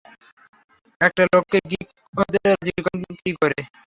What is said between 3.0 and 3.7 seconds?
কী করে?